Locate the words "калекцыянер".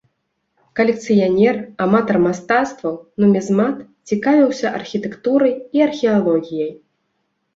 0.77-1.55